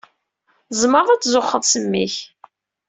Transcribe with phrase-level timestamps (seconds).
[0.69, 2.15] Tzemreḍ ad tzuxxeḍ s mmi-k.